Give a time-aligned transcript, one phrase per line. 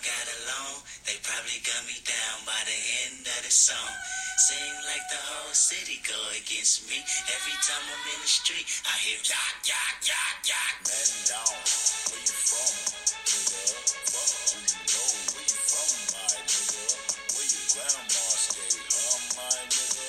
[0.00, 3.92] got along, they probably got me down by the end of the song.
[4.40, 7.04] Seem like the whole city go against me.
[7.28, 10.74] Every time I'm in the street, I hear yak, yak, yak, yak.
[10.88, 11.52] Man down,
[12.08, 12.72] where you from,
[13.28, 13.60] nigga?
[14.08, 16.84] Fuck who you know, where you from, my nigga?
[17.36, 20.06] Where your grandma stay, huh, my nigga?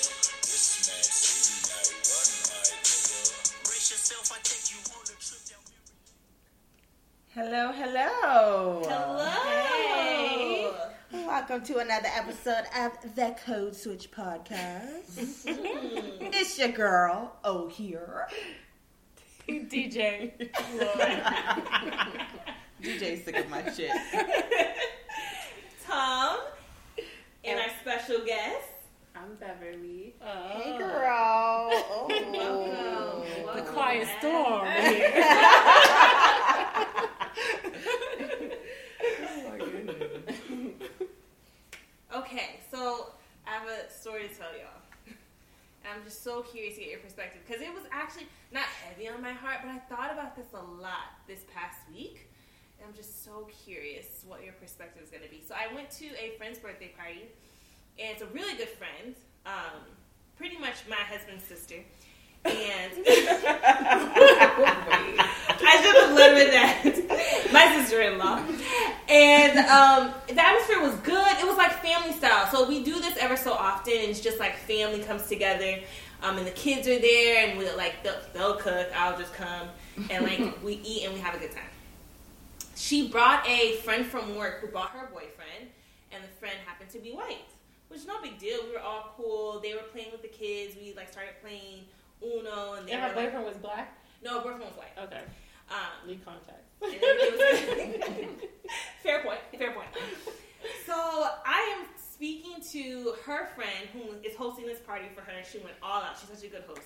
[0.48, 3.20] This mad city I run, my nigga.
[3.68, 5.60] Brace yourself, I take you on a trip down
[7.36, 8.08] Hello, hello.
[8.88, 9.28] Hello.
[9.28, 9.71] Hey.
[11.32, 15.16] Welcome to another episode of the Code Switch Podcast.
[15.46, 18.28] it's your girl, O here.
[19.48, 20.50] DJ.
[22.82, 23.90] DJ sick of my shit.
[25.86, 26.38] Tom.
[27.42, 28.68] And our special guest.
[29.16, 30.14] I'm Beverly.
[30.20, 30.48] Oh.
[30.50, 31.70] Hey, girl.
[31.72, 32.08] Oh.
[32.10, 32.36] Welcome.
[33.38, 35.38] The Welcome quiet storm here.
[42.14, 43.12] Okay, so
[43.46, 45.14] I have a story to tell y'all.
[45.84, 49.22] I'm just so curious to get your perspective because it was actually not heavy on
[49.22, 52.28] my heart, but I thought about this a lot this past week.
[52.78, 55.42] And I'm just so curious what your perspective is going to be.
[55.46, 57.22] So I went to a friend's birthday party,
[57.98, 59.14] and it's a really good friend,
[59.46, 59.80] um,
[60.36, 61.76] pretty much my husband's sister.
[62.44, 62.54] And
[65.64, 67.01] I should have led with that.
[67.66, 68.42] My sister-in-law.
[69.08, 71.26] And um, the atmosphere was good.
[71.38, 72.46] It was like family style.
[72.50, 73.92] So we do this ever so often.
[73.94, 75.80] It's just like family comes together,
[76.22, 78.88] um, and the kids are there, and we like they'll, they'll cook.
[78.96, 79.68] I'll just come
[80.10, 81.64] and like we eat and we have a good time.
[82.76, 85.70] She brought a friend from work who brought her boyfriend,
[86.10, 87.38] and the friend happened to be white,
[87.88, 88.58] which is no big deal.
[88.66, 89.60] We were all cool.
[89.60, 90.74] They were playing with the kids.
[90.80, 91.84] We like started playing
[92.24, 93.96] Uno, and And her like, boyfriend was black?
[94.24, 95.04] no, her boyfriend was white.
[95.04, 95.20] Okay.
[95.70, 96.64] Um, Leave contact.
[96.82, 98.48] and it was-
[99.02, 99.40] fair point.
[99.58, 99.88] Fair point.
[100.86, 105.32] So I am speaking to her friend who is hosting this party for her.
[105.32, 106.16] and She went all out.
[106.18, 106.82] She's such a good host,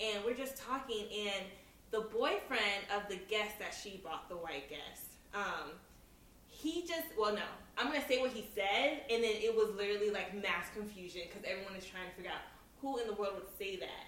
[0.00, 1.06] and we're just talking.
[1.28, 1.44] And
[1.92, 5.04] the boyfriend of the guest that she brought, the white guest,
[5.34, 5.70] um,
[6.48, 7.42] he just well, no,
[7.78, 11.44] I'm gonna say what he said, and then it was literally like mass confusion because
[11.48, 12.40] everyone is trying to figure out
[12.80, 14.06] who in the world would say that.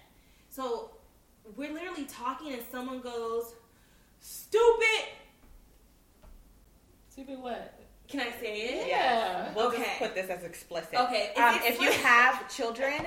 [0.49, 0.91] So
[1.55, 3.53] we're literally talking, and someone goes,
[4.19, 5.05] "Stupid."
[7.09, 7.75] Stupid what?
[8.07, 8.87] Can I say it?
[8.87, 9.53] Yeah.
[9.53, 9.83] We'll Okay.
[9.83, 10.95] just put this as explicit.
[10.95, 13.05] Okay, it's Um, if you have children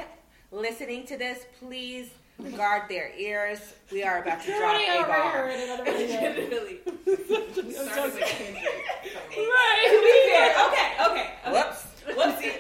[0.51, 2.09] listening to this, please
[2.57, 3.59] guard their ears.
[3.91, 5.31] We are about to You drop a already bar.
[5.33, 6.21] heard it on the radio.
[6.45, 6.81] Literally.
[6.87, 8.55] I'm Started with joking.
[8.55, 9.37] Kendrick.
[9.37, 10.55] Right.
[10.69, 11.53] Okay, okay, okay.
[11.53, 11.87] Whoops.
[12.07, 12.59] Whoopsie.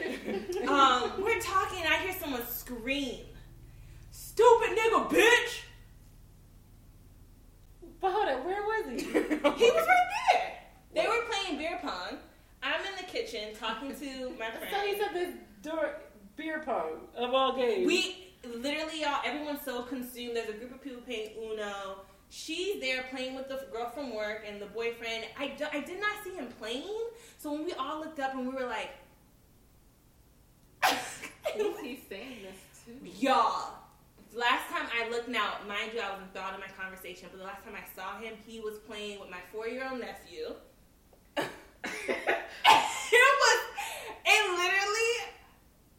[0.68, 3.24] Um, we're talking, I hear someone scream,
[4.12, 5.62] "Stupid nigga, bitch!"
[8.00, 9.04] But hold on, where was he?
[9.04, 10.52] He was right there.
[10.94, 12.18] They were playing beer pong.
[12.62, 14.96] I'm in the kitchen talking to my So he friend.
[15.00, 15.96] said this door,
[16.36, 17.86] beer pong of all games.
[17.86, 20.36] We literally, y'all, everyone's so consumed.
[20.36, 22.02] There's a group of people playing Uno.
[22.34, 25.24] She's there playing with the girl from work and the boyfriend.
[25.38, 26.88] I, do, I did not see him playing.
[27.36, 28.88] So when we all looked up and we were like,
[31.54, 33.22] Who's he saying this to?
[33.22, 33.74] Y'all,
[34.34, 37.44] last time I looked now, mind you, I was involved in my conversation, but the
[37.44, 40.54] last time I saw him, he was playing with my four year old nephew.
[41.36, 41.46] it
[43.42, 43.60] was,
[44.24, 45.36] it literally,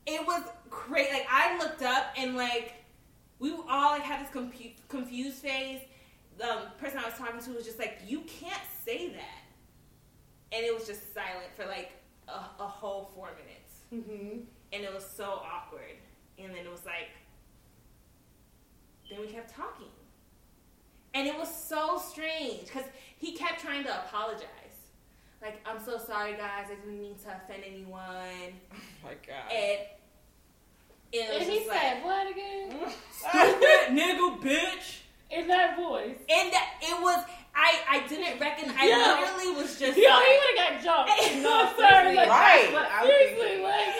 [0.08, 0.42] it was
[0.72, 1.14] crazy.
[1.14, 2.74] Like, I looked up and, like,
[3.38, 5.82] we all like had this confu- confused face.
[6.38, 9.42] The um, person I was talking to was just like, You can't say that.
[10.56, 11.92] And it was just silent for like
[12.28, 12.32] a,
[12.64, 13.50] a whole four minutes
[13.94, 14.40] Mm-hmm.
[14.74, 15.98] and it was so awkward.
[16.40, 17.10] And then it was like,
[19.10, 19.86] then we kept talking,
[21.14, 22.86] and it was so strange because
[23.18, 24.48] he kept trying to apologize.
[25.44, 26.66] Like, I'm so sorry, guys.
[26.72, 28.54] I didn't mean to offend anyone.
[28.74, 29.52] Oh my god.
[29.54, 29.80] And,
[31.14, 32.72] and And he just said like, what again?
[33.12, 35.00] stupid nigga, bitch.
[35.36, 36.16] In that voice.
[36.30, 37.24] And that, it was,
[37.56, 38.75] I, I didn't recognize.
[38.80, 39.19] I Yeah.
[39.19, 41.12] literally was just Yo, he would have got jumped.
[41.44, 42.13] No, sorry.
[42.13, 42.16] seriously.
[42.16, 42.62] Like, Right.
[42.62, 43.96] That's what I'm Seriously, seriously, like,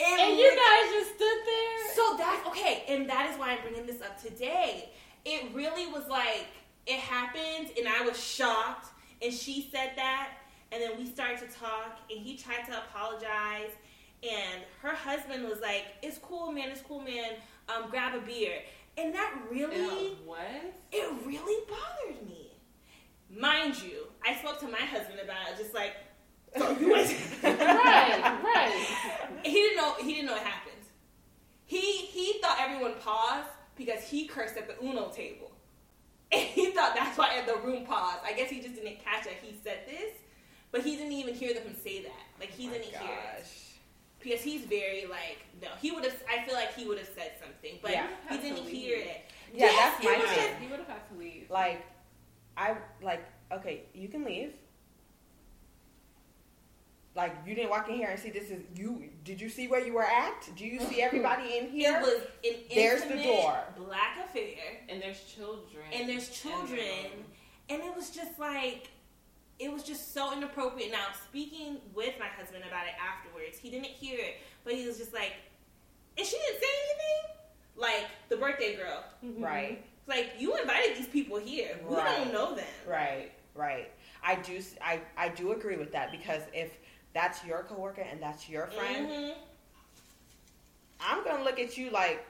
[0.00, 1.94] it and you guys just stood there.
[1.94, 4.90] So that's okay, and that is why I'm bringing this up today.
[5.24, 6.46] It really was like
[6.86, 8.86] it happened, and I was shocked.
[9.20, 10.28] And she said that,
[10.70, 13.72] and then we started to talk, and he tried to apologize,
[14.22, 16.68] and her husband was like, "It's cool, man.
[16.70, 17.32] It's cool, man.
[17.68, 18.60] Um, grab a beer."
[18.98, 20.40] And that really, what?
[20.92, 22.50] it really bothered me.
[23.30, 25.92] Mind you, I spoke to my husband about it, just like,
[26.58, 27.14] so you went-
[27.44, 28.88] right, right.
[29.44, 30.74] he didn't know he didn't know it happened.
[31.66, 35.52] He he thought everyone paused because he cursed at the Uno table.
[36.32, 38.18] And he thought that's why the room paused.
[38.26, 40.12] I guess he just didn't catch that he said this,
[40.72, 42.22] but he didn't even even hear them say that.
[42.40, 43.67] Like he Oh my didn't hear it gosh.
[44.22, 45.68] Because he's very like no.
[45.80, 46.14] He would have.
[46.28, 48.06] I feel like he would have said something, but Yeah.
[48.30, 49.22] he didn't hear it.
[49.54, 50.54] Yeah, Yes, that's my it thing.
[50.60, 51.50] He would have had to leave.
[51.50, 51.84] Like,
[52.56, 54.52] I like okay, you can leave.
[57.14, 59.08] Like you didn't walk in here and see this is you.
[59.24, 60.48] Did you see where you were at?
[60.56, 61.96] Do you see everybody in here?
[61.98, 63.58] It was an There's the door.
[63.76, 65.84] black affair, and there's children.
[65.92, 66.80] and there's children,
[67.68, 68.90] and it was just like.
[69.58, 70.92] It was just so inappropriate.
[70.92, 74.98] Now, speaking with my husband about it afterwards, he didn't hear it, but he was
[74.98, 75.32] just like,
[76.16, 77.36] and she didn't say anything?
[77.76, 79.04] Like, the birthday girl.
[79.24, 79.42] Mhm.
[79.42, 81.78] right, like, you invited these people here.
[81.88, 82.18] We Right.
[82.18, 82.66] don't know them.
[82.86, 83.90] right, right.
[84.22, 84.60] I do.
[84.82, 86.72] I, I do agree with that because if
[87.14, 89.34] that's your coworker and that's your friend, Mhm.
[91.00, 92.24] I'm gonna look at you like,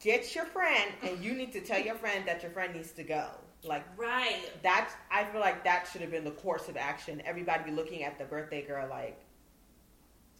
[0.00, 3.02] get your friend, and you need to tell your friend that your friend needs to
[3.02, 3.30] go.
[3.64, 4.50] Like Right.
[4.62, 4.94] that's.
[5.10, 7.22] I feel like that should have been the course of action.
[7.24, 9.20] Everybody looking at the birthday girl like,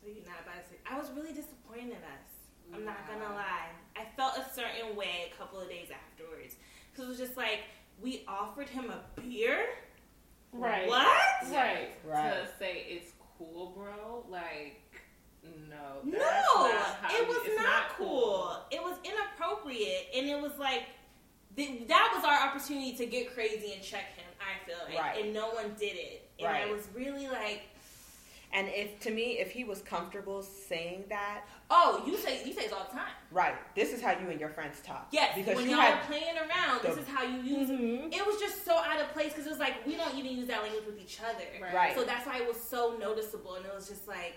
[0.01, 2.75] So you're not about to I was really disappointed in us.
[2.75, 3.69] I'm not gonna lie.
[3.97, 6.57] I felt a certain way a couple of days afterwards.
[6.91, 7.61] Because it was just like,
[8.01, 9.67] we offered him a beer?
[10.53, 10.89] Right.
[10.89, 11.07] What?
[11.51, 11.91] Right.
[12.05, 12.33] Right.
[12.33, 14.25] To say it's cool, bro.
[14.29, 14.83] Like,
[15.43, 16.01] no.
[16.05, 18.57] No, that's not how it was it's not, cool.
[18.71, 20.85] It was inappropriate, and it was like
[21.56, 24.25] th- that was our opportunity to get crazy and check him.
[24.40, 25.25] I feel like, Right.
[25.25, 27.62] and no one did it, and I was really like,
[28.54, 32.64] and if to me, if he was comfortable saying that, "Oh, you say you say
[32.64, 35.08] this all the time." right, this is how you and your friends talk.
[35.10, 37.81] Yes, because when you y'all are playing around, this is how you use it.
[37.81, 38.14] Mhm.
[38.14, 40.49] It was just so out of place because it was like we don't even use
[40.49, 41.44] that language with each other.
[41.62, 41.72] Right.
[41.75, 41.96] Right.
[41.96, 44.34] So that's why it was so noticeable, and it was just like,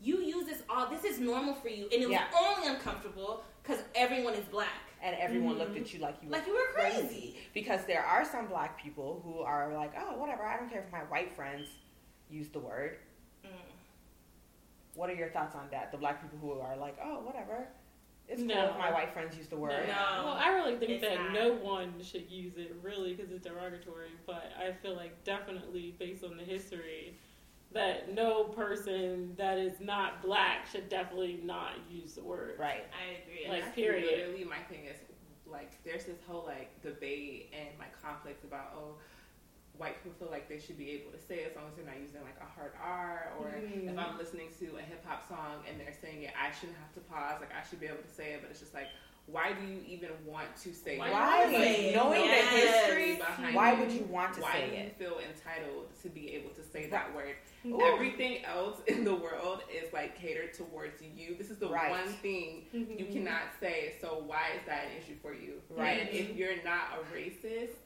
[0.00, 0.88] you use this all.
[0.88, 2.26] This is normal for you, and it was Yeah.
[2.38, 4.90] only uncomfortable because everyone is black.
[5.04, 5.58] And everyone Mhm.
[5.58, 7.36] looked at you like you were Like you were crazy.
[7.52, 10.90] because there are some black people who are like, oh, whatever, I don't care if
[10.90, 11.68] my white friends
[12.30, 12.98] use the word.
[13.44, 13.50] Mm.
[14.94, 15.92] What are your thoughts on that?
[15.92, 17.68] The black people who are like, oh, whatever,
[18.28, 18.70] it's cool No.
[18.70, 19.86] if my white friends use the word.
[19.86, 20.22] No.
[20.24, 21.32] Well, I really think it's that not.
[21.32, 24.12] no one should use it really because it's derogatory.
[24.24, 27.18] But I feel like definitely based on the history,
[27.74, 32.54] that no person that is not black should definitely not use the word.
[32.58, 32.84] Right.
[32.94, 33.48] I agree.
[33.48, 34.04] Like, That's period.
[34.18, 34.96] Literally, my thing is
[35.46, 38.94] like there's this whole like debate and like conflict about oh,
[39.76, 41.84] white people feel like they should be able to say it as long as they're
[41.84, 43.90] not using like a hard R, or Mhm.
[43.92, 46.92] if I'm listening to a hip hop song and they're saying it, I shouldn't have
[46.94, 47.40] to pause.
[47.40, 48.86] Like I should be able to say it, but it's just like.
[49.26, 51.12] Why do you even want to say Why it?
[51.12, 51.46] Why?
[51.88, 51.96] you?
[51.96, 52.52] Knowing Yes.
[52.52, 52.60] the
[52.92, 54.96] history, behind why would you want to why say do you it?
[54.98, 57.34] feel entitled to be able to say that word?
[57.64, 57.80] Ooh.
[57.82, 61.34] Everything else in the world is like catered towards you.
[61.38, 61.90] This is the Right.
[61.90, 63.94] one thing you cannot say.
[64.00, 65.62] So why is that an issue for you?
[65.70, 66.00] Right.
[66.00, 67.76] And if you're not a racist,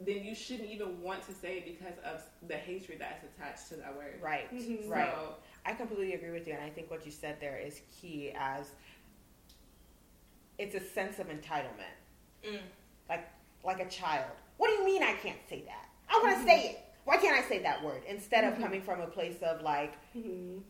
[0.00, 3.76] then you shouldn't even want to say it because of the hatred that's attached to
[3.76, 4.20] that word.
[4.20, 4.52] Right.
[4.52, 4.86] Mhm.
[4.90, 5.10] Right.
[5.10, 8.32] So I completely agree with you, and I think what you said there is key
[8.36, 8.72] as
[10.58, 11.96] it's a sense of entitlement.
[12.46, 12.58] Mm.
[13.08, 13.28] Like
[13.64, 14.30] like a child.
[14.56, 15.88] What do you mean I can't say that?
[16.08, 16.80] I want to say it.
[17.04, 18.02] Why can't I say that word?
[18.08, 20.62] Instead of coming from a place of like, Mhm.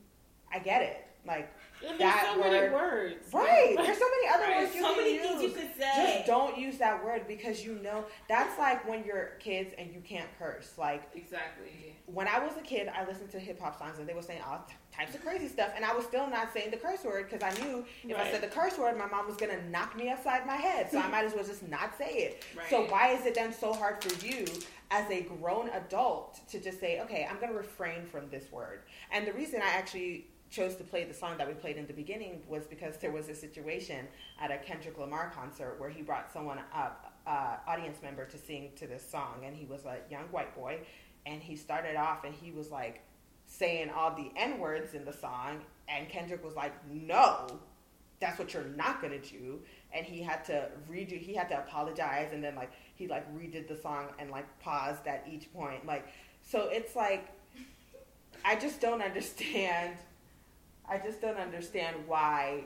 [0.53, 1.07] I get it.
[1.27, 1.51] Like,
[1.81, 3.33] And there's That so many word- words.
[3.35, 3.75] right.
[3.77, 4.57] There's so many other Right.
[4.63, 5.23] words you so can many use.
[5.27, 6.15] things you could say.
[6.17, 10.01] Just don't use that word because you know that's like when you're kids and you
[10.01, 10.79] can't curse.
[10.79, 11.95] Like exactly.
[12.07, 14.41] when I was a kid, I listened to hip hop songs and they were saying
[14.49, 17.29] all t- types of crazy stuff, and I was still not saying the curse word
[17.29, 20.09] because I knew if I said the curse word, my mom was gonna knock me
[20.11, 20.91] upside my head.
[20.91, 22.45] So I might as well just not say it.
[22.57, 22.71] Right.
[22.71, 24.47] So why is it then so hard for you
[24.91, 28.83] as a grown adult to just say, okay, I'm gonna refrain from this word?
[29.13, 31.93] And the reason I actually chose to play the song that we played in the
[31.93, 34.07] beginning was because there was a situation
[34.41, 38.71] at a Kendrick Lamar concert where he brought someone up, uh, audience member, to sing
[38.77, 40.79] to this song, and he was a young white boy,
[41.27, 43.01] and he started off and he was like
[43.47, 47.47] saying all the n words in the song, and Kendrick was like, no.
[48.21, 49.61] That's what you're not gonna do,
[49.93, 51.19] and he had to redo.
[51.19, 55.07] He had to apologize, and then like he like redid the song and like paused
[55.07, 55.85] at each point.
[55.85, 56.07] Like,
[56.41, 57.29] so it's like
[58.45, 59.97] I just don't understand.
[60.89, 62.65] I just don't understand why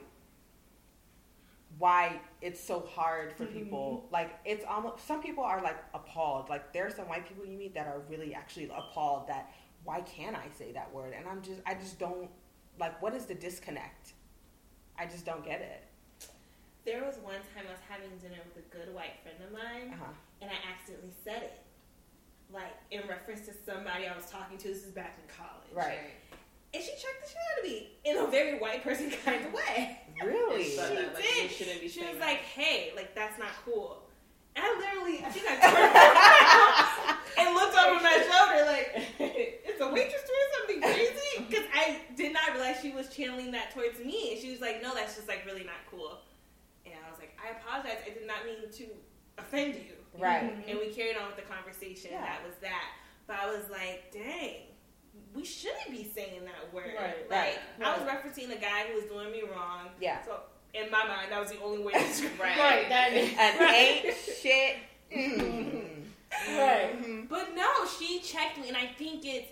[1.78, 4.08] why it's so hard for people.
[4.10, 6.48] Like it's almost some people are like appalled.
[6.48, 9.52] Like there are some white people you meet that are really actually appalled that
[9.84, 11.14] why can't I say that word?
[11.16, 12.28] And I'm just I just don't
[12.80, 14.12] like what is the disconnect?
[14.98, 15.84] I just don't get it.
[16.84, 19.92] There was one time I was having dinner with a good white friend of mine,
[19.94, 20.10] Uh-huh.
[20.40, 21.60] and I accidentally said it,
[22.52, 24.68] like in reference to somebody I was talking to.
[24.68, 26.14] This is back in college, Right
[26.74, 29.52] and she checked the shit out of me in a very white person kind of
[29.52, 30.00] way.
[30.22, 30.64] Really?
[30.64, 31.50] she that, like, did.
[31.90, 32.20] she was that.
[32.20, 34.02] like, "Hey, like that's not cool."
[34.56, 35.54] And I literally, I think I
[37.38, 39.06] turned and looked over my shoulder like,
[39.64, 41.14] "It's a waitress doing something crazy?"
[41.48, 44.82] Because I did not realize she was channeling that towards me, and she was like,
[44.82, 46.18] "No, that's just like really not cool."
[46.84, 48.02] And I was like, "I apologize.
[48.04, 48.84] I did not mean to
[49.38, 50.50] offend you." Right.
[50.50, 50.70] Mm-hmm.
[50.70, 52.10] And we carried on with the conversation.
[52.12, 52.22] Yeah.
[52.22, 52.90] That was that.
[53.28, 54.67] But I was like, "Dang."
[55.34, 56.94] We shouldn't be saying that word.
[56.98, 59.88] Right, Like right, I was referencing the guy who was doing me wrong.
[60.00, 60.24] Yeah.
[60.24, 60.40] So
[60.74, 62.58] in my mind, that was the only way to describe Right.
[62.58, 64.76] Right, that And ain't shit.
[65.14, 65.40] Mm-hmm.
[65.40, 66.58] mm-hmm.
[66.58, 67.28] right.
[67.28, 69.48] But no, she checked me, and I think it's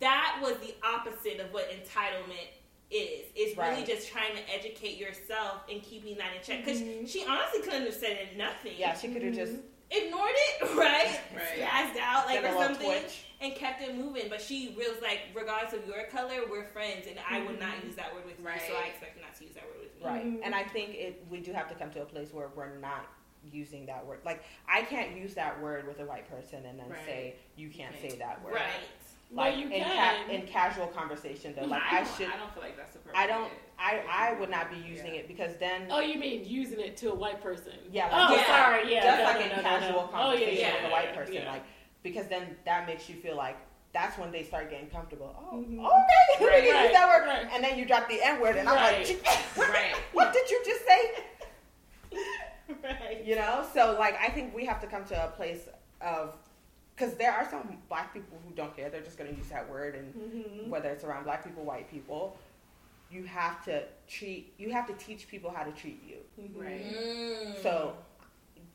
[0.00, 2.48] that was the opposite of what entitlement
[2.90, 3.26] is.
[3.34, 3.86] It's really Right.
[3.86, 6.64] just trying to educate yourself and keeping that in check.
[6.64, 7.06] Because mm-hmm.
[7.06, 8.72] she honestly couldn't have said nothing.
[8.78, 10.06] Yeah, she could have just mm-hmm.
[10.06, 11.20] ignored it, right?
[11.34, 11.58] Right.
[11.58, 13.24] Spazzed out like or something, twitch.
[13.40, 14.24] And kept it moving.
[14.28, 17.86] But she was like, regardless of your color, we're friends, and I would not mm-hmm.
[17.86, 18.44] use that word with you.
[18.44, 20.06] So I expect you not to use that word with me.
[20.06, 20.26] Right.
[20.26, 20.42] Mm-hmm.
[20.44, 23.06] And I think it we do have to come to a place where we're not
[23.50, 24.20] using that word.
[24.24, 26.98] Like I can't use that word with a white person and then Right.
[27.06, 28.12] say you can't can't.
[28.12, 28.54] say that word.
[28.54, 28.64] Right.
[29.32, 30.26] Like Well, you in, can.
[30.26, 31.66] ca- in casual conversation though.
[31.66, 33.22] Like I, I, don't, should I don't feel like that's appropriate.
[33.22, 35.20] I don't I I would not be using Yeah.
[35.20, 37.72] it because then Oh, you mean using it to a white person?
[37.90, 38.46] Yeah, like- oh, Yeah.
[38.46, 38.92] sorry.
[38.92, 39.02] Yeah.
[39.02, 39.98] just no, like no, in no, no, casual no.
[39.98, 41.52] Oh, yeah, conversation yeah, with a white yeah, person, yeah.
[41.52, 41.64] like
[42.02, 43.56] because then that makes you feel like
[43.92, 45.34] that's when they start getting comfortable.
[45.50, 45.78] Oh, Mhm.
[45.84, 47.46] okay, Right, you right, use that word, right.
[47.52, 49.08] and then you drop the N word, and I'm Right.
[49.08, 49.26] like,
[49.56, 49.94] what, Right.
[50.12, 51.10] what did you just say?
[52.84, 53.24] Right.
[53.24, 55.68] You know, so like I think we have to come to a place
[56.00, 56.36] of
[56.94, 59.68] because there are some black people who don't care; they're just going to use that
[59.68, 60.70] word, and Mm-hmm.
[60.70, 62.38] whether it's around black people, white people,
[63.10, 66.18] you have to treat, you have to teach people how to treat you.
[66.54, 66.86] Right.
[66.94, 67.60] Mm.
[67.62, 67.96] So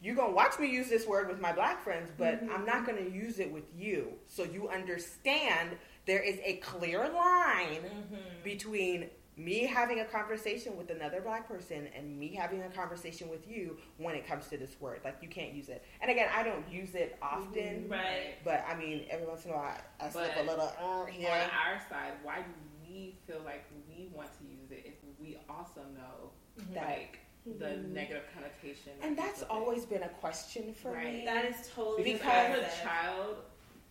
[0.02, 3.02] you're gonna watch me use this word with my black friends, but I'm not gonna
[3.10, 4.14] use it with you.
[4.28, 5.72] So you understand
[6.06, 8.44] there is a clear line Mhm.
[8.44, 13.46] between me having a conversation with another black person and me having a conversation with
[13.50, 15.02] you when it comes to this word.
[15.04, 15.84] Like you can't use it.
[16.00, 18.36] And again, I don't use it often, Right.
[18.46, 21.32] but I mean every once in a while I, I slip a little uh, here.
[21.32, 22.52] On our side, why do
[22.88, 26.32] we feel like we want to use it if we also know
[26.74, 27.20] That- like
[27.60, 28.92] the negative connotation?
[29.02, 29.56] And that that's comes it?
[29.56, 31.14] always been a question for Right.
[31.14, 31.26] me.
[31.26, 33.38] That is totally because Because- as a child,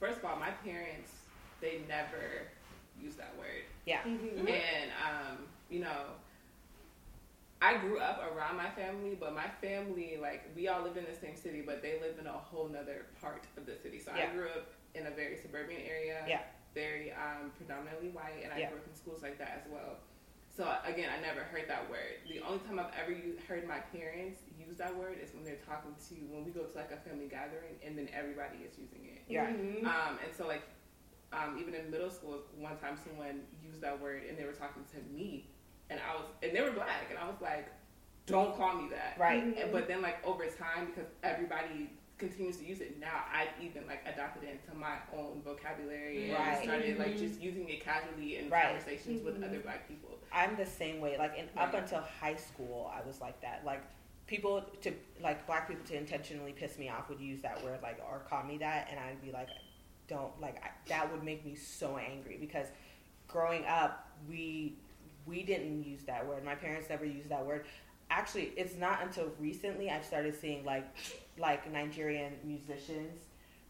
[0.01, 1.13] first of all, my parents
[1.61, 2.49] they never
[3.01, 4.03] used that word, yeah.
[4.03, 4.47] Mm-hmm.
[4.49, 6.07] and um, you know.
[7.63, 11.15] I grew up around my family, but my family, like, we all live in the
[11.15, 13.99] same city, but they live in a whole nother part of the city.
[14.01, 14.25] So Yeah.
[14.25, 16.43] I grew up in a very suburban area, Yeah.
[16.75, 18.69] very um, predominantly white, and I Yeah.
[18.71, 19.97] grew up in schools like that as well.
[20.57, 22.23] So again, I never heard that word.
[22.31, 25.59] The only time I've ever u- heard my parents use that word is when they're
[25.67, 29.05] talking to when we go to like a family gathering, and then everybody is using
[29.05, 29.23] it.
[29.29, 29.49] Yeah.
[29.49, 30.63] Um, and so like
[31.33, 34.85] um, even in middle school, one time someone used that word, and they were talking
[34.95, 35.51] to me,
[35.91, 37.67] and I was and they were black, and I was like,
[38.27, 39.43] "Don't call me that." Right.
[39.43, 43.87] And, but then like over time, because everybody continues to use it now, I've even
[43.87, 46.63] like adopted it into my own vocabulary and Right.
[46.63, 47.27] started like mm-hmm.
[47.27, 48.67] just using it casually in Right.
[48.67, 49.63] conversations with other mm-hmm.
[49.63, 50.19] black people.
[50.33, 51.17] I'm the same way.
[51.19, 53.63] Like in, up until high school, I was like that.
[53.65, 53.83] Like
[54.27, 54.93] people to
[55.23, 58.43] like black people to intentionally piss me off would use that word like or call
[58.43, 59.49] me that, and I'd be like,
[60.09, 62.67] don't like I, that would make me so angry because
[63.29, 64.77] growing up we
[65.27, 66.45] we didn't use that word.
[66.45, 67.65] My parents never used that word.
[68.11, 70.85] Actually, it's not until recently I've started seeing like
[71.39, 73.21] like Nigerian musicians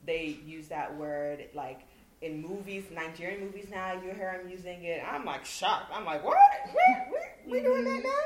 [0.07, 1.81] they use that word like
[2.25, 5.03] in movies, Nigerian movies now, you hear them using it.
[5.07, 5.91] I'm like shocked.
[5.93, 6.39] I'm like, what?
[6.75, 8.09] We, we, we doing that mm-hmm.
[8.09, 8.23] now?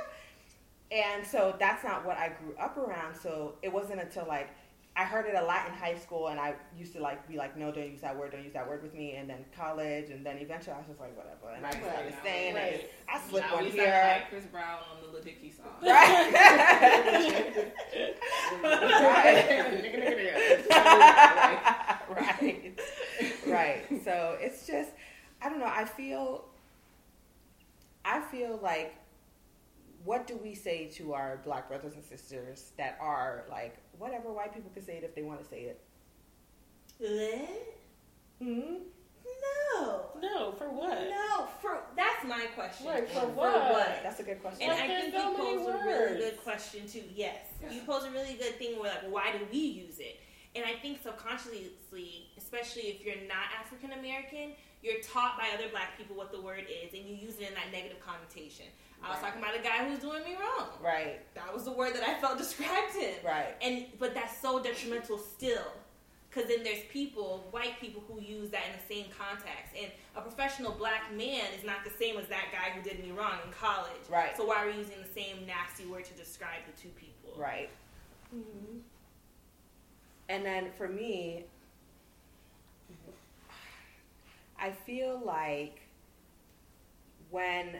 [0.90, 3.16] And so that's not what I grew up around.
[3.16, 4.48] So it wasn't until like
[4.98, 7.56] I heard it a lot in high school, and I used to like be like,
[7.56, 9.14] no, don't use that word, don't use that word with me.
[9.14, 11.54] And then college, and then eventually I was just like, whatever.
[11.56, 12.72] And I Right, started right, saying right.
[12.74, 12.92] it.
[13.08, 14.02] I slipped now we here.
[14.16, 15.66] like Chris Brown on the Lil Dicky song.
[18.60, 20.64] Right.
[22.08, 22.80] right.
[23.46, 23.84] Right.
[24.04, 24.90] So it's just
[25.42, 26.44] I don't know, I feel
[28.04, 28.94] I feel like
[30.04, 34.54] what do we say to our black brothers and sisters that are like whatever white
[34.54, 35.80] people can say it if they want to say it?
[37.00, 37.78] Lit?
[38.42, 38.74] Hmm?
[39.74, 40.06] No.
[40.20, 40.98] No, for what?
[41.10, 42.86] No, for that's my question.
[42.86, 43.70] Right, for For what?
[43.70, 44.00] what?
[44.02, 44.68] That's a good question.
[44.68, 47.02] And Like, I think so you many pose a really good question too.
[47.14, 47.70] Yes, Yeah.
[47.72, 48.78] you pose a really good thing.
[48.80, 50.20] Where like, why do we use it?
[50.56, 54.52] And I think subconsciously, especially if you're not African American,
[54.82, 57.54] you're taught by other Black people what the word is, and you use it in
[57.54, 58.66] that negative connotation.
[59.02, 59.26] I was Right.
[59.26, 60.68] talking about a guy who was doing me wrong.
[60.80, 63.14] right, That was the word that I felt described him.
[63.24, 63.54] right.
[63.62, 65.72] And but that's so detrimental still.
[66.28, 69.74] Because then there's people, white people, who use that in the same context.
[69.80, 73.12] And a professional black man is not the same as that guy who did me
[73.12, 74.02] wrong in college.
[74.10, 74.36] Right.
[74.36, 77.32] So why are we using the same nasty word to describe the two people?
[77.40, 77.70] Right.
[78.34, 78.78] Mm-hmm.
[80.28, 81.46] And then for me,
[84.60, 85.80] I feel like
[87.30, 87.76] when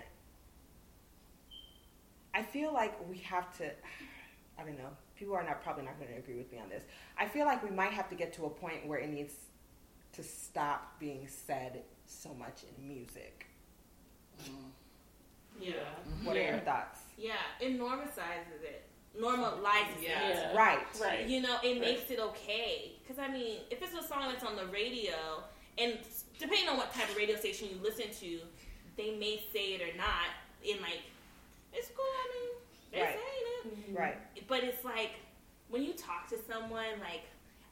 [2.38, 3.64] I feel like we have to.
[4.58, 4.90] I don't know.
[5.16, 6.84] People are not probably not going to agree with me on this.
[7.18, 9.34] I feel like we might have to get to a point where it needs
[10.12, 13.46] to stop being said so much in music.
[14.44, 14.54] Mm-hmm.
[15.60, 15.72] Yeah.
[15.72, 16.26] Mm-hmm.
[16.26, 17.00] What are your thoughts?
[17.16, 17.32] Yeah.
[17.60, 18.84] It normalizes it.
[19.20, 20.28] Normalizes Yeah.
[20.28, 20.36] it.
[20.36, 20.56] Yeah.
[20.56, 20.78] Right.
[21.00, 21.26] Right.
[21.26, 22.92] You know, it makes it okay.
[23.02, 25.42] Because, I mean, if it's a song that's on the radio,
[25.76, 25.98] and
[26.38, 28.38] depending on what type of radio station you listen to,
[28.96, 30.30] they may say it or not.
[30.64, 31.02] In like,
[31.72, 32.04] it's cool.
[32.04, 32.50] I mean,
[32.92, 33.18] they're Right.
[33.18, 33.98] saying it.
[33.98, 34.46] Right.
[34.48, 35.12] But it's like
[35.68, 37.22] when you talk to someone, like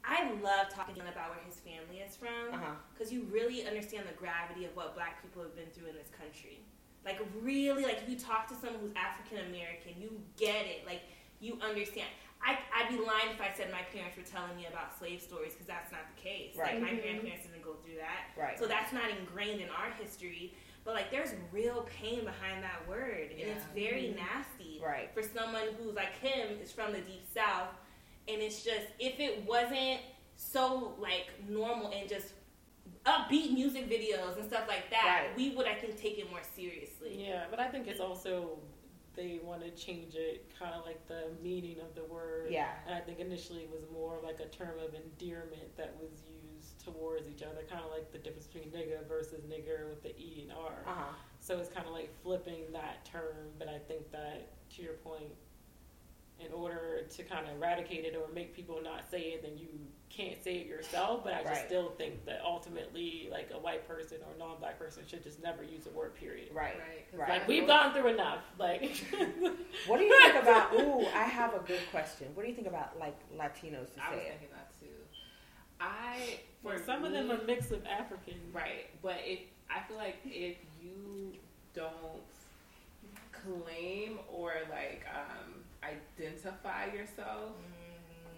[0.03, 2.75] I love talking to them about where his family is from Uh huh.
[2.93, 6.09] because you really understand the gravity of what Black people have been through in this
[6.17, 6.59] country.
[7.03, 10.85] Like really, like if you talk to someone who's African American, you get it.
[10.85, 11.01] Like
[11.39, 12.07] you understand.
[12.39, 15.53] I, I'd be lying if I said my parents were telling me about slave stories
[15.53, 16.55] because that's not the case.
[16.55, 16.73] Right.
[16.75, 17.01] Like my Mhm.
[17.01, 18.29] grandparents didn't go through that.
[18.37, 18.59] Right.
[18.59, 20.53] So that's not ingrained in our history.
[20.87, 23.89] But like, there's real pain behind that word, and it's Yeah.
[23.89, 24.25] very mm-hmm.
[24.25, 25.13] nasty Right.
[25.13, 27.75] for someone who's like him is from the deep south,
[28.29, 29.99] and it's just if it wasn't
[30.37, 32.35] so like normal and just
[33.05, 35.35] upbeat music videos and stuff like that, Right.
[35.35, 37.21] we would I think take it more seriously.
[37.21, 38.57] Yeah, but I think it's also
[39.13, 42.49] they want to change it, kind of like the meaning of the word.
[42.49, 42.71] Yeah.
[42.85, 46.46] And I think initially it was more like a term of endearment that was used
[46.93, 50.39] towards each other, kind of like the difference between nigga versus nigger with the E
[50.47, 50.73] and R.
[50.85, 51.13] Uh huh.
[51.39, 55.31] So it's kind of like flipping that term, but I think that to your point,
[56.39, 59.67] in order to kind of eradicate it or make people not say it, then you
[60.09, 61.23] can't say it yourself.
[61.23, 61.65] But I just Right.
[61.65, 65.85] still think that ultimately, like a white person or non-black person should just never use
[65.85, 66.49] the word period.
[66.53, 66.77] Right.
[66.77, 67.09] Right.
[67.09, 67.29] 'cause Right.
[67.29, 68.43] Like we've gone through enough.
[68.59, 68.83] Like
[69.87, 70.73] What do you think about?
[70.75, 72.27] Ooh, I have a good question.
[72.35, 74.31] What do you think about like Latinos to I was say it?
[74.39, 74.87] thinking that too.
[75.79, 78.35] I for for some of them are mixed with African.
[78.53, 81.33] Right, but if I feel like if you
[81.73, 82.21] don't
[83.31, 87.51] claim or like um, identify yourself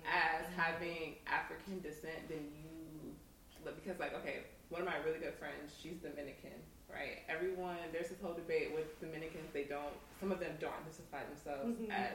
[0.06, 5.74] as having African descent, then you because like okay, one of my really good friends,
[5.82, 6.58] she's Dominican,
[6.92, 7.20] right?
[7.30, 9.50] Everyone there's this whole debate with Dominicans.
[9.54, 9.94] They don't.
[10.20, 11.90] Some of them don't identify themselves Mhm.
[11.92, 12.12] as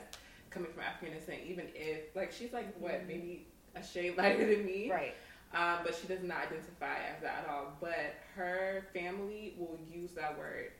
[0.50, 4.64] coming from African descent, even if like she's like what maybe a shade lighter than
[4.66, 5.14] me, Right.
[5.52, 7.72] um, but she does not identify as that at all.
[7.80, 10.72] But her family will use that word,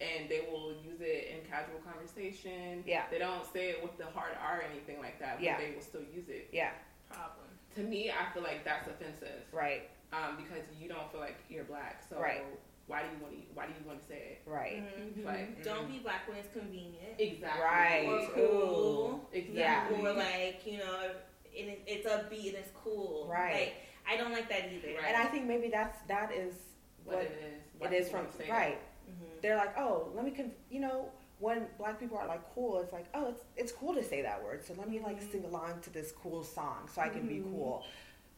[0.00, 2.82] and they will use it in casual conversation.
[2.86, 3.04] Yeah.
[3.10, 5.58] They don't say it with the hard R or anything like that, but Yeah.
[5.58, 6.48] they will still use it.
[6.52, 6.72] Yeah.
[7.10, 7.46] Problem.
[7.76, 9.88] To me, I feel like that's offensive Right.
[10.12, 12.02] um, because you don't feel like you're black.
[12.08, 12.42] So Right.
[12.86, 13.54] why do you want to?
[13.54, 14.42] Why do you want to say it?
[14.44, 14.82] Right.
[14.98, 15.24] Mhm.
[15.24, 17.20] Like Don't be black when it's convenient.
[17.20, 18.06] exactly Right.
[18.08, 18.28] Or Ooh.
[18.34, 19.28] cool.
[19.32, 20.00] Exactly.
[20.04, 21.14] Or like, you know,
[21.58, 23.28] and it, it's upbeat and it's cool.
[23.30, 23.52] Right.
[23.52, 23.74] Like,
[24.08, 24.88] I don't like that either.
[24.94, 25.04] Right.
[25.08, 26.54] And I think maybe that's that is
[27.04, 27.60] what, what it is.
[27.62, 28.50] it Black is from don't say it.
[28.50, 28.78] right.
[29.10, 29.40] Mhm.
[29.42, 31.06] They're like, oh, let me, con-, you know,
[31.38, 34.42] when black people are like cool, it's like, oh, it's it's cool to say that
[34.42, 34.64] word.
[34.64, 37.50] So let me like sing along to this cool song so I can be Mhm.
[37.52, 37.84] cool.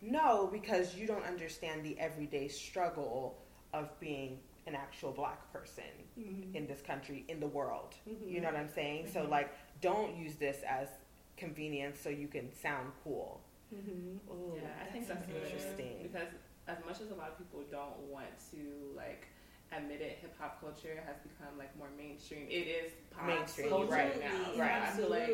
[0.01, 3.38] No, because you don't understand the everyday struggle
[3.72, 5.85] of being an actual black person
[6.18, 6.55] Mhm.
[6.55, 7.94] in this country, in the world.
[8.25, 9.09] You know what I'm saying?
[9.12, 10.88] So like, don't use this as
[11.46, 13.40] convenience so you can sound cool.
[13.74, 14.18] Mhm.
[14.31, 15.42] Ooh, Yeah, I think that's good.
[15.42, 15.98] interesting.
[16.02, 16.28] because
[16.68, 18.61] as much as a lot of people don't want to
[18.94, 19.26] like
[19.72, 22.46] admit it, hip hop culture has become like more mainstream.
[22.48, 24.61] It is pop Mainstream, culture right, now.
[24.61, 24.83] right.
[24.83, 25.31] I feel like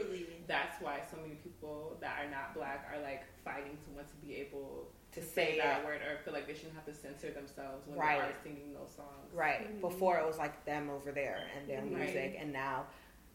[0.47, 4.14] that's why so many people that are not black are like fighting to want to
[4.25, 5.85] be able To to say say that it.
[5.87, 8.21] word or feel like they shouldn't have to censor themselves when Right.
[8.23, 9.27] they are singing those songs.
[9.35, 9.66] Right.
[9.66, 9.81] Mhm.
[9.81, 11.90] Before it was like them over there and their Right.
[11.90, 12.87] music, and now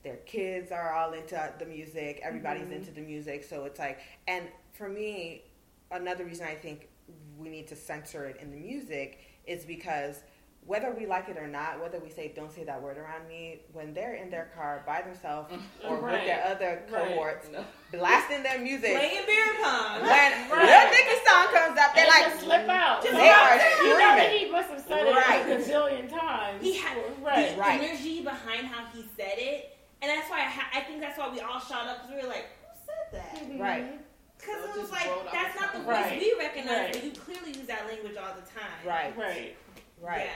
[0.03, 2.19] their kids are all into the music.
[2.23, 2.75] Everybody's Mhm.
[2.77, 3.99] into the music, so it's like.
[4.27, 5.43] And for me,
[5.91, 6.89] another reason I think
[7.37, 10.23] we need to censor it in the music is because
[10.65, 13.59] whether we like it or not, whether we say "don't say that word around me,"
[13.73, 15.53] when they're in their car by themselves
[15.85, 17.05] or with their other Right.
[17.07, 17.65] cohorts, No.
[17.91, 18.95] blasting their music.
[18.95, 20.01] Playing beer pong.
[20.01, 20.49] When Right.
[20.49, 23.01] Lil Dicky song comes up, they're like, just slip out.
[23.03, 23.97] Just they are You know screaming.
[23.99, 25.45] that he must have said it Right.
[25.49, 26.63] a zillion times.
[26.63, 27.55] He had right.
[27.55, 27.81] the Right.
[27.81, 29.72] energy behind how he said it,
[30.03, 32.21] and that's why I, ha- I think that's why we all shot up because we
[32.21, 33.59] were like, "Who said that?" Mhm.
[33.59, 33.99] Right.
[34.37, 35.85] Because So it it was like that's not the tongue.
[35.85, 36.19] voice Right.
[36.19, 36.91] we recognize, Right.
[36.93, 38.85] but you clearly use that language all the time.
[38.85, 39.55] right, Right.
[40.01, 40.25] right.
[40.25, 40.31] Yeah.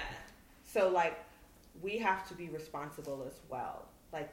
[0.64, 1.20] So like
[1.82, 3.86] we have to be responsible as well.
[4.14, 4.30] Like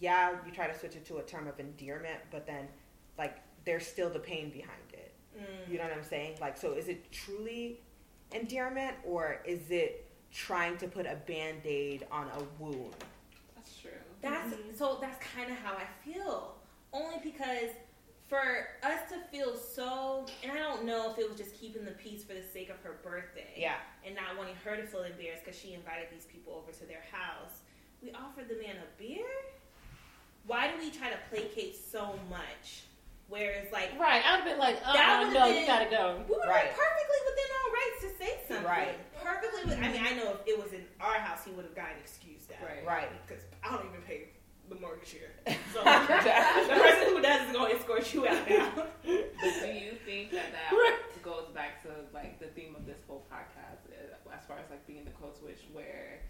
[0.00, 2.68] yeah, you try to switch it to a term of endearment, but then
[3.16, 5.12] like there's still the pain behind it.
[5.38, 5.70] Mm.
[5.70, 6.38] You know what I'm saying?
[6.40, 7.80] Like so is it truly
[8.32, 12.94] endearment or is it trying to put a band-aid on a wound?
[13.54, 13.90] That's true.
[14.30, 14.76] That's Mhm.
[14.78, 14.98] so.
[15.00, 16.56] That's kind of how I feel.
[16.92, 17.70] Only because
[18.28, 21.92] for us to feel so, and I don't know if it was just keeping the
[21.92, 23.54] peace for the sake of her birthday.
[23.56, 23.78] Yeah.
[24.04, 27.02] and not wanting her to feel embarrassed because she invited these people over to their
[27.10, 27.62] house.
[28.02, 29.26] We offered the man a beer.
[30.46, 32.84] why do we try to placate so much?
[33.28, 34.22] Where it's like Right.
[34.24, 36.22] I'd have been like, oh, That uh would've no, been- you gotta go.
[36.28, 36.66] we would Right.
[36.70, 38.64] have perfectly within our rights to say something.
[38.66, 38.96] Right.
[39.22, 39.60] Perfectly.
[39.66, 41.98] With, I mean, I know if it was in our house, he would have gotten
[41.98, 42.62] excused that.
[42.62, 42.86] Right.
[42.86, 43.08] Right.
[43.26, 44.28] Because I don't even pay
[44.68, 45.30] the mortgage here.
[45.74, 48.72] So the person who does is going to escort you out now.
[48.76, 50.98] But do you think that that Right.
[51.22, 54.86] goes back to like the theme of this whole podcast, uh, as far as like
[54.86, 56.20] being the code switch, where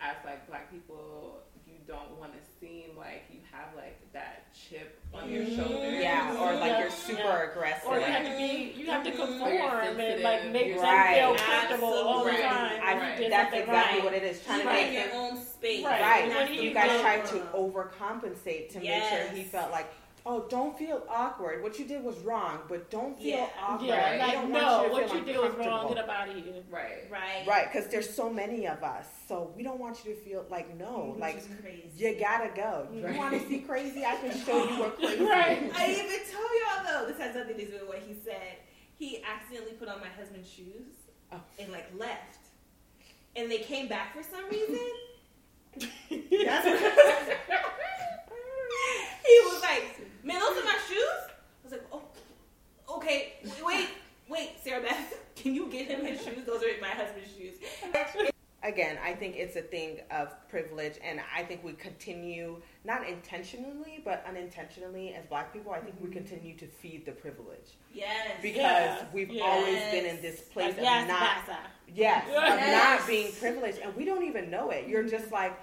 [0.00, 4.35] as like black people, you don't want to seem like you have like that
[4.68, 5.56] chip on your Mhm.
[5.56, 5.90] shoulder.
[6.00, 6.80] Yeah, or like Yeah.
[6.80, 7.50] you're super Yeah.
[7.50, 7.88] aggressive.
[7.88, 9.16] Or you have to be, you have to Mhm.
[9.16, 11.16] conform and like make you're- them Right.
[11.18, 12.80] feel comfortable all the time.
[12.82, 14.04] I, when that's exactly right.
[14.04, 14.44] what it is.
[14.44, 14.92] Trying to Right.
[14.92, 15.84] make your own space.
[15.84, 16.00] Right.
[16.00, 16.28] Right.
[16.34, 17.00] What You you guys do?
[17.00, 19.86] tried to overcompensate to make sure he felt like,
[20.28, 21.62] oh, don't feel awkward.
[21.62, 23.48] What you did was wrong, but don't feel Yeah.
[23.62, 23.86] awkward.
[23.88, 25.60] Yeah, We like don't no, you what you did was wrong.
[25.60, 26.62] uncomfortable." Get up out of here.
[26.70, 27.08] Right.
[27.10, 27.46] Right.
[27.46, 30.76] Right, because there's so many of us, so we don't want you to feel like
[30.76, 31.10] no, mm-hmm.
[31.12, 31.90] Which like crazy.
[31.96, 32.88] you gotta go.
[32.92, 34.04] You want to see crazy?
[34.04, 35.24] I can show you what crazy.
[35.24, 35.62] Right.
[35.62, 35.72] is.
[35.74, 38.58] I even told y'all though, this has nothing to do with what he said.
[38.98, 40.92] He accidentally put on my husband's shoes
[41.32, 41.40] Oh.
[41.58, 42.38] and like left.
[43.36, 44.78] And they came back for some reason.
[46.46, 46.66] That's
[49.26, 51.22] he was like, Man, those are my shoes?
[51.28, 52.02] I was like, Oh
[52.96, 53.34] okay,
[53.64, 53.88] wait,
[54.28, 56.44] wait, Sarah Beth, can you get him his shoes?
[56.44, 57.54] Those are my husband's shoes.
[58.64, 64.02] Again, I think it's a thing of privilege, and I think we continue, not intentionally,
[64.04, 66.18] but unintentionally, as Black people, I think we mm-hmm.
[66.18, 68.32] continue to feed the privilege Yes.
[68.42, 69.04] because Yeah.
[69.12, 69.44] we've Yes.
[69.44, 71.60] always been in this place like, of yes, not.
[71.94, 72.98] Yes, Yes.
[72.98, 74.88] of not being privileged, and we don't even know it.
[74.88, 75.34] You're just mm-hmm.
[75.34, 75.60] like,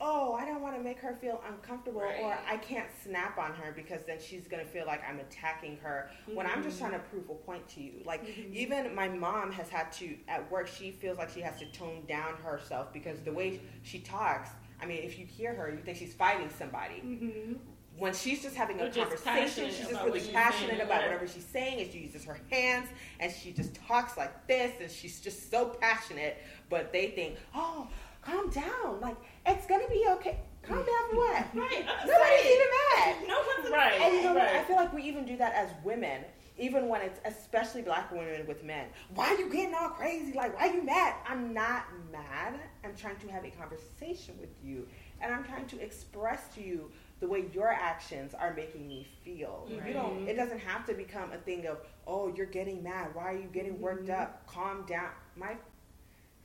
[0.00, 3.72] oh, I don't want to make her feel uncomfortable, or I can't snap on her
[3.74, 6.10] because then she's gonna feel like I'm attacking her.
[6.32, 9.68] When I'm just trying to prove a point to you, like even my mom has
[9.68, 10.68] had to at work.
[10.68, 14.50] She feels like she has to tone down herself because the way she talks.
[14.80, 16.96] I mean, if you hear her, you think she's fighting somebody.
[16.96, 17.54] Mm-hmm.
[17.98, 21.46] When she's just having a just conversation, she's just really passionate saying, about whatever she's
[21.46, 22.88] saying, and she uses her hands,
[23.20, 26.36] and she just talks like this, and she's just so passionate.
[26.68, 27.88] But they think, oh,
[28.20, 30.38] calm down, like it's gonna be okay.
[30.62, 31.46] Calm down for what?
[31.54, 31.86] Right.
[31.88, 32.54] I'm Nobody's sorry.
[32.54, 33.28] even mad.
[33.28, 34.00] No one's Right.
[34.00, 34.48] And you know what?
[34.48, 36.24] I feel like we even do that as women,
[36.58, 38.88] even when it's especially black women with men.
[39.14, 40.32] Why are you getting all crazy?
[40.32, 41.14] Like, why are you mad?
[41.28, 42.54] I'm not mad.
[42.84, 44.88] I'm trying to have a conversation with you,
[45.20, 49.68] and I'm trying to express to you the way your actions are making me feel.
[49.86, 50.28] You don't.
[50.28, 53.14] It doesn't have to become a thing of, oh, you're getting mad.
[53.14, 54.20] Why are you getting worked mm-hmm.
[54.20, 54.46] up?
[54.46, 55.10] Calm down.
[55.34, 55.56] My,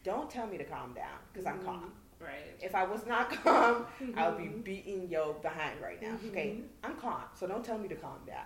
[0.03, 1.65] don't tell me to calm down because I'm mm-hmm.
[1.65, 1.91] calm.
[2.21, 2.55] Right.
[2.61, 4.61] If I was not calm, I would be mm-hmm.
[4.61, 6.09] beating yo behind right now.
[6.09, 6.29] Mm-hmm.
[6.29, 8.45] Okay, I'm calm, so don't tell me to calm down.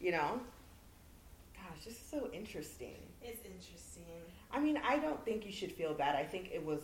[0.00, 0.40] You know?
[1.54, 2.96] Gosh, this is so interesting.
[3.22, 4.04] It's interesting.
[4.50, 6.16] I mean, I don't think you should feel bad.
[6.16, 6.80] I think it was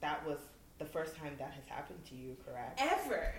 [0.00, 0.38] that was
[0.78, 2.80] the first time that has happened to you, correct?
[2.80, 3.34] Ever.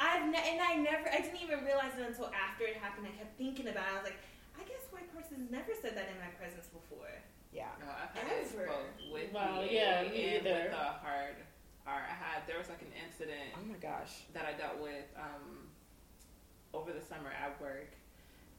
[0.00, 3.06] I've ne- and I never, I didn't even realize it until after it happened.
[3.06, 3.92] I kept thinking about it.
[3.92, 4.18] I was like,
[4.58, 7.12] I guess white person's never said that in my presence before.
[7.52, 7.68] Yeah.
[7.80, 8.66] No, I've had it Ever.
[8.66, 10.60] both with Wow, VA yeah, me and either.
[10.62, 11.34] with the hard
[11.86, 12.02] R.
[12.08, 14.22] I had there was like an incident Oh my gosh.
[14.34, 15.66] that I dealt with um,
[16.72, 17.90] over the summer at work,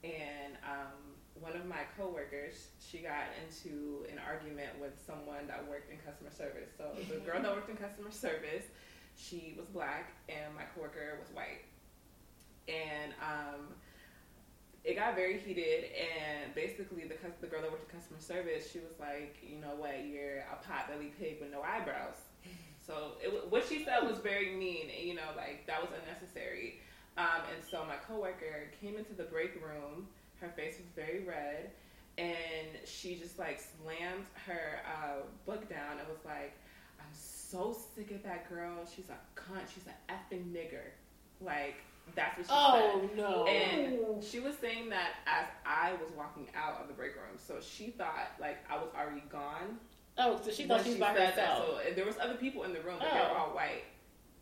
[0.04, 5.90] and um, one of my coworkers she got into an argument with someone that worked
[5.92, 6.70] in customer service.
[6.78, 8.66] So the girl that worked in customer service,
[9.16, 11.64] she was black, and my coworker was white,
[12.68, 13.72] and um,
[14.84, 15.86] it got very heated.
[15.96, 19.76] And basically, the the girl that worked in customer service, she was like, you know
[19.78, 22.18] what, you're a potbelly pig with no eyebrows.
[22.84, 26.80] So it, what she said was very mean, and you know, like that was unnecessary.
[27.18, 30.08] Um, and so my coworker came into the break room.
[30.40, 31.70] Her face was very red,
[32.18, 36.54] and she just like slammed her uh, book down and was like,
[37.00, 38.86] "I'm so sick of that girl.
[38.94, 39.68] She's a cunt.
[39.74, 40.92] She's an effing nigger."
[41.40, 41.84] Like
[42.16, 43.18] that's what she Oh said.
[43.18, 43.46] no.
[43.46, 47.56] And she was saying that as I was walking out of the break room, so
[47.62, 49.80] she thought like I was already gone
[50.18, 51.34] oh, so she thought she was by said that.
[51.36, 51.66] herself.
[51.88, 53.32] So there was other people in the room, but they Oh.
[53.32, 53.84] were all white.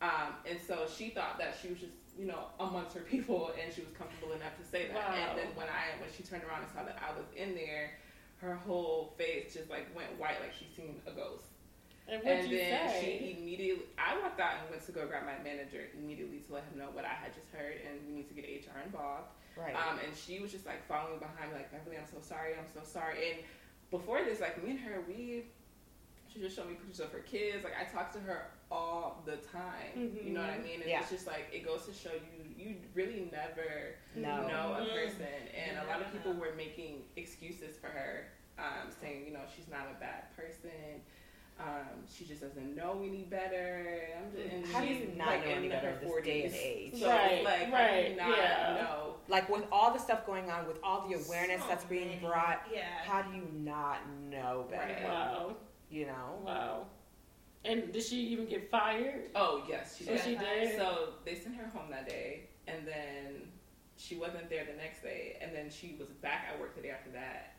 [0.01, 3.71] Um, and so she thought that she was just, you know, amongst her people, and
[3.73, 4.95] she was comfortable enough to say that.
[4.95, 5.13] Wow.
[5.29, 7.91] And then when I, when she turned around and saw that I was in there,
[8.37, 11.43] her whole face just like went white, like she'd seen a ghost.
[12.11, 13.17] And what'd and you then say?
[13.29, 16.63] she immediately, I walked out and went to go grab my manager immediately to let
[16.65, 19.29] him know what I had just heard, and we need to get HR involved.
[19.57, 19.75] Right.
[19.75, 22.67] Um, and she was just like following behind me, like, Beverly, I'm so sorry, I'm
[22.73, 23.31] so sorry.
[23.31, 23.39] And
[23.91, 25.43] before this, like, me and her, we,
[26.31, 27.63] she just showed me pictures of her kids.
[27.63, 30.13] Like, I talked to her all the time.
[30.23, 30.81] You know what I mean?
[30.81, 31.01] And Yeah.
[31.01, 34.47] it's just like, it goes to show you, you really never no.
[34.47, 34.93] know a Mhm.
[34.93, 35.25] person.
[35.53, 39.67] And a lot of people were making excuses for her, um, saying, you know, she's
[39.67, 41.01] not a bad person.
[41.59, 44.07] Um, she just doesn't know any better.
[44.17, 46.23] I'm just, and How do she's you not like know any better her in this
[46.23, 46.93] day and age?
[47.01, 48.81] So Right, like, right, I do not yeah.
[48.81, 49.13] know.
[49.27, 52.21] Like with all the stuff going on, with all the awareness So that's being many.
[52.21, 52.83] brought, Yeah.
[53.03, 53.97] how do you not
[54.29, 54.93] know better?
[54.93, 55.03] Right.
[55.03, 55.55] Wow.
[55.91, 56.39] You know?
[56.45, 56.85] Wow.
[57.65, 59.25] And did she even get fired?
[59.35, 60.23] Oh yes, she So did.
[60.23, 60.77] she did?
[60.77, 63.41] So they sent her home that day, and then
[63.97, 66.89] she wasn't there the next day, and then she was back at work the day
[66.91, 67.55] after that.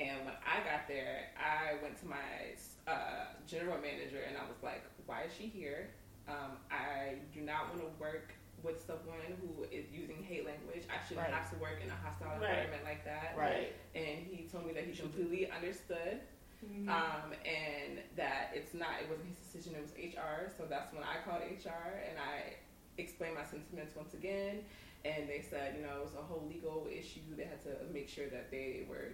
[0.00, 2.56] And when I got there, I went to my
[2.88, 5.90] uh, general manager, and I was like, "Why is she here?
[6.26, 8.32] Um, I do not want to work
[8.62, 10.84] with someone who is using hate language.
[10.88, 11.34] I shouldn't Right.
[11.34, 12.48] have to work in a hostile Right.
[12.48, 13.72] environment like that." Right.
[13.94, 16.20] And he told me that he completely understood
[16.60, 16.90] Mm-hmm.
[16.90, 21.02] um, and that it's not it wasn't his decision it was hr so that's when
[21.02, 22.52] i called hr and i
[22.98, 24.60] explained my sentiments once again
[25.06, 28.10] and they said you know it was a whole legal issue they had to make
[28.10, 29.08] sure that they were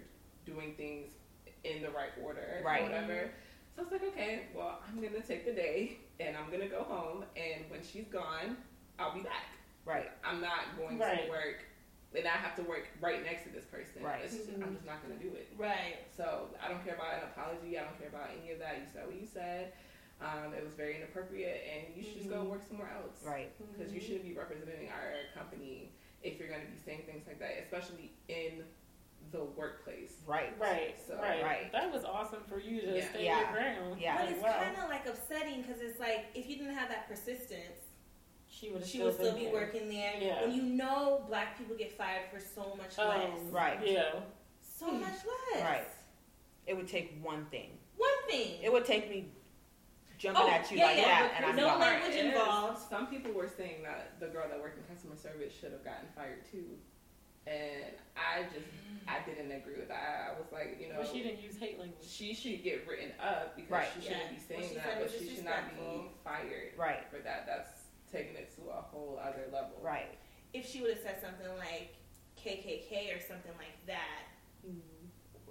[0.46, 1.09] doing things
[1.64, 2.80] in the right order Right.
[2.82, 3.30] or whatever
[3.74, 7.24] so it's like okay well i'm gonna take the day and i'm gonna go home
[7.37, 8.56] and when she's gone
[8.98, 9.50] i'll be back
[9.85, 10.11] Right.
[10.24, 11.24] i'm not going Right.
[11.24, 11.64] to work
[12.16, 14.22] and i have to work right next to this person Right.
[14.24, 15.96] It's just- i'm just not gonna do it Right.
[16.16, 17.78] so I don't care about an apology.
[17.78, 18.78] I don't care about any of that.
[18.78, 19.72] You said what you said.
[20.20, 23.22] Um, it was very inappropriate, and you should just go work somewhere else.
[23.24, 23.52] Right.
[23.76, 27.38] Because you shouldn't be representing our company if you're going to be saying things like
[27.40, 28.64] that, especially in
[29.37, 30.14] the workplace.
[30.27, 30.59] Right.
[30.59, 31.72] Right, So- right, Right.
[31.72, 33.09] That was awesome for you to Yeah.
[33.11, 33.40] stay Yeah.
[33.40, 34.01] your ground.
[34.01, 34.16] Yeah.
[34.16, 34.59] But Like, it's wow.
[34.62, 37.81] kind of like upsetting because it's like if you didn't have that persistence,
[38.49, 39.53] she would she would still be there.
[39.53, 40.14] working there.
[40.18, 40.42] Yeah.
[40.42, 43.87] When you know black people get fired for so much Oh, less, Right.
[43.87, 44.20] Yeah.
[44.61, 45.18] so much
[45.53, 45.62] less.
[45.62, 45.88] Right.
[46.66, 47.79] It would take one thing.
[47.96, 48.62] One thing.
[48.62, 49.31] It would take me
[50.18, 52.79] jumping Oh, at you yeah, like yeah, that, but and I'm no language involved.
[52.88, 56.09] Some people were saying that the girl that worked in customer service should have gotten
[56.16, 56.79] fired too.
[57.46, 58.66] And I just,
[59.06, 60.35] I didn't agree with that.
[60.35, 62.02] I was like, you know, But she didn't use hate language.
[62.06, 63.88] she should get written up because Right.
[63.94, 64.32] she shouldn't Yeah.
[64.32, 67.06] be saying What she that, but she should not be fired Right.
[67.09, 67.46] for that.
[67.46, 67.70] That's
[68.11, 69.78] taking it to a whole other level.
[69.80, 70.18] Right.
[70.52, 71.94] if she would have said something like
[72.42, 74.22] KKK or something like that,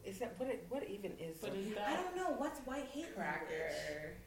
[0.03, 0.49] Is that what?
[0.49, 1.37] It, what even is?
[1.39, 3.47] But the- is I don't know what's white hate language.
[3.47, 4.21] Cracker, um,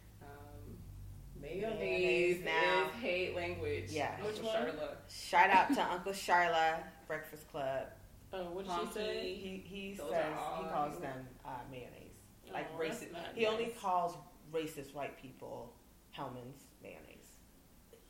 [1.43, 2.87] mayonnaise, Mayonnaise now.
[2.87, 3.85] is hate language.
[3.91, 4.13] Yeah.
[4.17, 4.53] Uncle Which one?
[4.55, 4.99] Charlotte.
[5.09, 7.87] Shout out to Uncle Charla, Breakfast Club.
[8.33, 8.89] oh what did Honky.
[8.89, 9.35] she say?
[9.35, 10.25] He he Those says
[10.59, 12.17] he calls them uh, mayonnaise,
[12.53, 13.13] like Oh, that's racist.
[13.13, 14.15] not He only calls
[14.53, 15.73] racist white people
[16.17, 17.05] Hellmann's mayonnaise.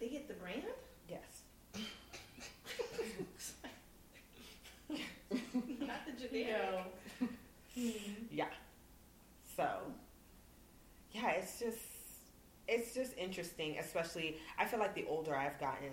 [0.01, 0.62] They get the brand?
[1.09, 1.43] Yes.
[4.91, 6.85] Not the generic.
[7.75, 7.93] Yeah.
[8.31, 8.45] Yeah.
[9.57, 9.69] So,
[11.12, 11.79] yeah, it's just
[12.67, 15.93] it's just interesting, especially I feel like the older I've gotten,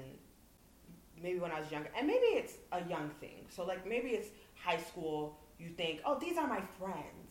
[1.22, 3.40] maybe when I was younger, and maybe it's a young thing.
[3.50, 4.30] So like maybe it's
[4.68, 5.38] high school.
[5.60, 7.30] You think, oh, these are my friends.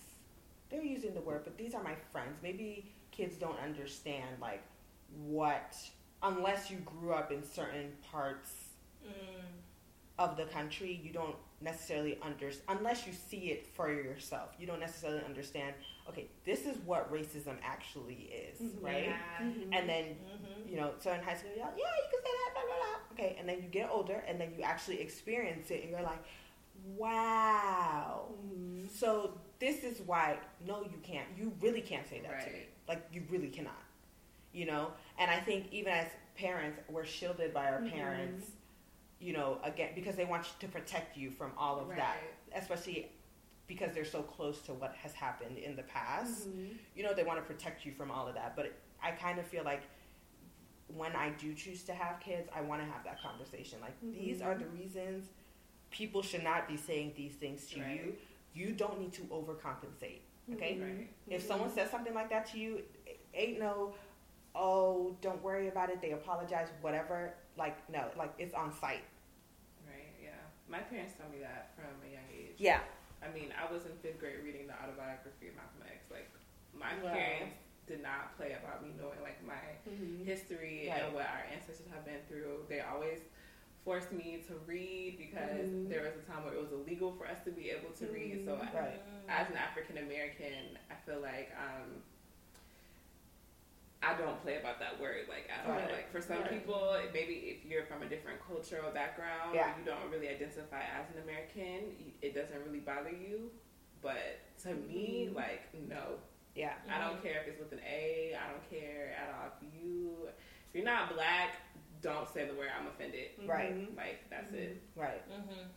[0.70, 2.34] They're using the word, but these are my friends.
[2.42, 4.62] Maybe kids don't understand like
[5.26, 5.76] what
[6.22, 8.50] unless you grew up in certain parts
[9.06, 9.44] Mm.
[10.18, 14.80] of the country, you don't necessarily understand, unless you see it for yourself, you don't
[14.80, 15.74] necessarily understand,
[16.08, 19.04] okay, this is what racism actually is, right?
[19.06, 19.38] Yeah.
[19.72, 20.70] And then, Mhm.
[20.70, 22.76] you know, so in high school, you're like, yeah, you can say that, blah, blah,
[22.76, 23.12] blah.
[23.12, 26.22] Okay, and then you get older, and then you actually experience it, and you're like,
[26.96, 28.26] wow.
[28.32, 28.86] Mm-hmm.
[28.88, 31.26] So this is why, no, you can't.
[31.36, 32.66] You really can't say that to me.
[32.88, 33.82] Like, you really cannot.
[34.52, 34.92] You know?
[35.18, 37.90] And I think even as parents, we're shielded by our Mhm.
[37.90, 38.50] parents,
[39.20, 42.16] you know, again, because they want to protect you from all of that,
[42.54, 43.10] especially
[43.66, 46.48] because they're so close to what has happened in the past.
[46.48, 46.76] Mhm.
[46.94, 48.54] You know, they want to protect you from all of that.
[48.56, 48.72] But
[49.02, 49.82] I kind of feel like
[50.88, 53.80] when I do choose to have kids, I want to have that conversation.
[53.80, 54.46] Like, these Mhm.
[54.46, 55.30] are the reasons
[55.90, 58.00] people should not be saying these things to Right.
[58.00, 58.18] you.
[58.52, 60.20] You don't need to overcompensate.
[60.52, 60.74] Okay?
[60.76, 60.98] Mhm.
[60.98, 61.08] Right.
[61.28, 63.94] If someone says something like that to you, it ain't no,
[64.54, 66.00] oh, don't worry about it.
[66.00, 67.34] They apologize, whatever.
[67.56, 69.04] Like, no, like it's on site.
[69.86, 70.12] Right.
[70.22, 70.30] Yeah.
[70.68, 72.56] My parents told me that from a young age.
[72.58, 72.82] Yeah.
[73.24, 76.04] I mean, I was in fifth grade reading the autobiography of Malcolm X.
[76.12, 76.28] Like,
[76.76, 77.12] my Wow.
[77.16, 77.56] parents
[77.86, 80.24] did not play about me knowing like my Mhm.
[80.24, 81.02] history Right.
[81.02, 82.66] and what our ancestors have been through.
[82.68, 83.20] They always
[83.84, 85.88] forced me to read because Mhm.
[85.88, 88.44] there was a time where it was illegal for us to be able to read.
[88.44, 89.00] So, I, Right.
[89.28, 92.02] as an African American, I feel like um,
[94.06, 95.72] I don't play about that word like at all.
[95.76, 95.90] Right.
[95.90, 96.50] Like for some Right.
[96.50, 99.74] people, maybe if you're from a different cultural background, Yeah.
[99.74, 103.50] or you don't really identify as an American, it doesn't really bother you.
[104.02, 105.34] But to me, Mhm.
[105.34, 106.18] like no,
[106.54, 106.74] Yeah.
[106.88, 108.34] I don't care if it's with an A.
[108.34, 109.46] I don't care at all.
[109.60, 110.28] If you,
[110.68, 111.56] if you're not black,
[112.00, 112.68] don't say the word.
[112.78, 113.30] I'm offended.
[113.46, 113.72] Right.
[113.74, 113.96] Mhm.
[113.96, 114.80] Like that's it.
[114.94, 115.26] Right.
[115.30, 115.68] Mm-hmm.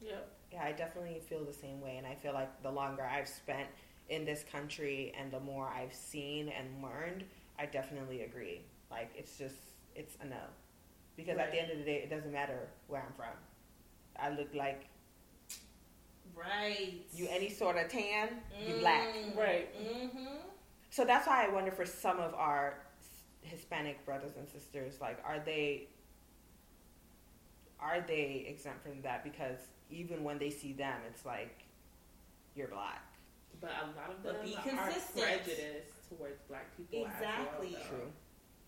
[0.00, 0.28] Yep.
[0.52, 1.96] Yeah, I definitely feel the same way.
[1.98, 3.68] And I feel like the longer I've spent
[4.08, 8.62] in this country and the more I've seen and learned, I definitely agree.
[8.90, 9.56] Like it's just
[9.94, 10.36] it's a no.
[11.16, 13.34] Because at the end of the day, it doesn't matter where I'm from.
[14.18, 14.86] I look like
[16.34, 17.04] Right.
[17.12, 18.28] you any sort of tan,
[18.64, 19.08] you black.
[19.36, 19.68] Right.
[19.76, 20.26] Mm-hmm.
[20.90, 22.74] So that's why I wonder for some of our
[23.42, 25.88] Hispanic brothers and sisters, like, are they
[27.80, 29.22] are they exempt from that?
[29.24, 29.58] Because
[29.90, 31.64] even when they see them, it's like
[32.54, 33.02] you're black.
[33.60, 35.24] But a lot of But them be are consistent.
[35.26, 37.06] prejudiced towards black people.
[37.06, 37.68] Exactly.
[37.68, 37.88] As well.
[37.90, 38.10] True.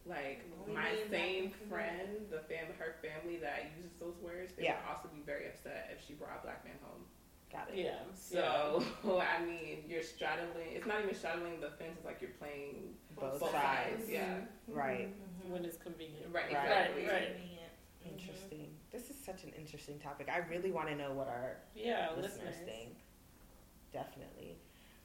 [0.06, 4.76] Like Only my same friend, the fam, her family that uses those words, they Yeah.
[4.80, 7.04] would also be very upset if she brought a black man home.
[7.52, 7.84] Got it.
[7.84, 7.98] Yeah.
[8.14, 8.82] So
[9.20, 10.72] I mean, you're straddling.
[10.72, 11.96] It's not even straddling the fence.
[11.96, 13.98] It's like you're playing Both, both sides.
[14.06, 14.10] sides.
[14.10, 14.38] Yeah.
[14.68, 15.08] Right.
[15.10, 15.52] Mm-hmm.
[15.52, 16.26] When it's convenient.
[16.32, 16.44] Right.
[16.52, 16.62] Right.
[16.64, 17.02] Exactly.
[17.04, 18.10] Right, right.
[18.10, 18.68] Interesting.
[18.90, 20.28] This is such an interesting topic.
[20.32, 22.56] I really want to know what our Yeah, listeners listeners.
[22.64, 22.96] think.
[23.92, 24.56] Definitely.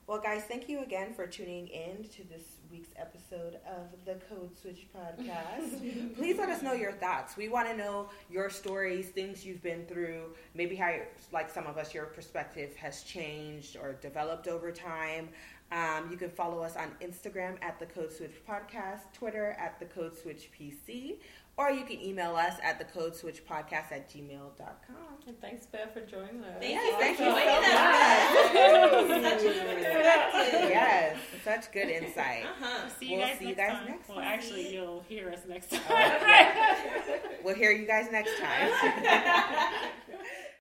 [0.07, 4.55] Well, guys, thank you again for tuning in to this week's episode of the Code
[4.55, 6.15] Switch podcast.
[6.15, 7.35] Please let us know your thoughts.
[7.35, 10.95] We want to know your stories, things you've been through, maybe how,
[11.31, 15.29] like some of us, your perspective has changed or developed over time.
[15.71, 19.85] Um, you can follow us on Instagram at the Code Switch Podcast, Twitter at the
[19.85, 21.15] Code Switch PC,
[21.57, 24.95] or you can email us at the Code Switch Podcast at gmail.com.
[25.27, 26.55] And thanks, Beth, for joining us.
[26.59, 27.41] Thank Yes, you thank you so much.
[29.23, 32.45] Such a good yes, such good insight.
[32.45, 32.89] Uh-huh.
[32.99, 33.87] See you We'll guys, see you guys time.
[33.87, 35.81] next well, actually, you'll hear us next time.
[37.43, 38.71] We'll hear you guys next time.